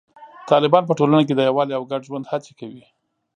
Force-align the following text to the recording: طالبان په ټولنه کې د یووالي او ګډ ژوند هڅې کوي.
طالبان 0.51 0.83
په 0.87 0.93
ټولنه 0.99 1.23
کې 1.27 1.33
د 1.35 1.41
یووالي 1.47 1.73
او 1.75 1.83
ګډ 1.91 2.01
ژوند 2.07 2.29
هڅې 2.31 2.51
کوي. 2.59 2.83